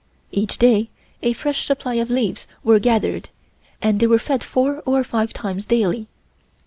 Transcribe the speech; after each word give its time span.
Each 0.31 0.57
day 0.57 0.89
a 1.21 1.31
fresh 1.33 1.67
supply 1.67 1.93
of 2.01 2.09
leaves 2.09 2.47
were 2.63 2.79
gathered 2.79 3.29
and 3.83 3.99
they 3.99 4.07
were 4.07 4.17
fed 4.17 4.43
four 4.43 4.81
or 4.83 5.03
five 5.03 5.31
times 5.31 5.63
daily. 5.67 6.07